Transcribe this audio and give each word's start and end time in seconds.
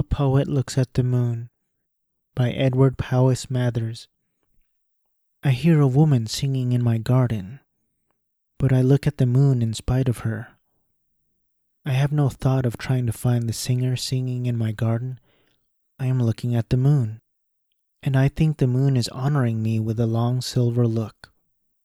poet 0.00 0.48
looks 0.48 0.78
at 0.78 0.94
the 0.94 1.02
moon 1.02 1.50
by 2.34 2.50
Edward 2.52 2.96
Powys 2.96 3.50
Mathers. 3.50 4.08
I 5.42 5.50
hear 5.50 5.82
a 5.82 5.86
woman 5.86 6.26
singing 6.26 6.72
in 6.72 6.82
my 6.82 6.96
garden, 6.96 7.60
but 8.58 8.72
I 8.72 8.80
look 8.80 9.06
at 9.06 9.18
the 9.18 9.26
moon 9.26 9.60
in 9.60 9.74
spite 9.74 10.08
of 10.08 10.18
her. 10.18 10.48
I 11.84 11.92
have 11.92 12.10
no 12.10 12.30
thought 12.30 12.64
of 12.64 12.78
trying 12.78 13.04
to 13.04 13.12
find 13.12 13.46
the 13.46 13.52
singer 13.52 13.96
singing 13.96 14.46
in 14.46 14.56
my 14.56 14.72
garden. 14.72 15.20
I 15.98 16.06
am 16.06 16.22
looking 16.22 16.54
at 16.54 16.70
the 16.70 16.78
moon, 16.78 17.20
and 18.02 18.16
I 18.16 18.28
think 18.28 18.56
the 18.56 18.66
moon 18.66 18.96
is 18.96 19.08
honoring 19.08 19.62
me 19.62 19.78
with 19.78 20.00
a 20.00 20.06
long 20.06 20.40
silver 20.40 20.86
look. 20.86 21.32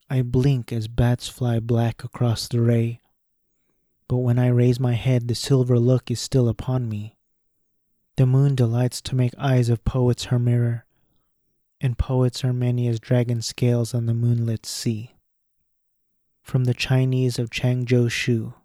I 0.10 0.22
blink 0.22 0.72
as 0.72 0.88
bats 0.88 1.28
fly 1.28 1.60
black 1.60 2.06
across 2.06 2.48
the 2.48 2.62
ray, 2.62 3.02
but 4.08 4.18
when 4.18 4.40
I 4.40 4.48
raise 4.48 4.80
my 4.80 4.94
head, 4.94 5.28
the 5.28 5.36
silver 5.36 5.78
look 5.78 6.10
is 6.10 6.22
still 6.22 6.48
upon 6.48 6.88
me. 6.88 7.17
The 8.18 8.26
moon 8.26 8.56
delights 8.56 9.00
to 9.04 9.16
make 9.16 9.34
eyes 9.38 9.70
of 9.70 9.86
poets 9.86 10.26
her 10.26 10.40
mirror, 10.40 10.86
and 11.80 12.00
poets 12.00 12.44
are 12.44 12.52
many 12.52 12.88
as 12.88 13.00
dragon 13.00 13.44
scales 13.44 13.94
on 13.94 14.08
the 14.08 14.16
moonlit 14.16 14.66
sea. 14.66 15.14
From 16.42 16.64
the 16.64 16.74
Chinese 16.74 17.38
of 17.38 17.52
Changzhou 17.52 18.10
Shu. 18.10 18.56